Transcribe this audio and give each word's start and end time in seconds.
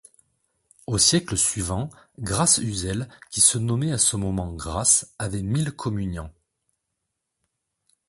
Au 0.87 0.97
siècle 0.97 1.37
suivant, 1.37 1.91
Grâce-Uzel, 2.17 3.07
qui 3.29 3.39
se 3.39 3.59
nommait 3.59 3.91
à 3.91 3.99
ce 3.99 4.15
moment 4.17 4.51
Grace, 4.51 5.13
avait 5.19 5.43
mille 5.43 5.73
communiants. 5.73 6.33